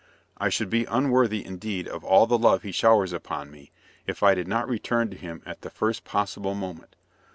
[0.39, 3.69] I should be unworthy indeed of all the love he showers upon me,
[4.07, 6.95] if I did not return to him at the first possible moment.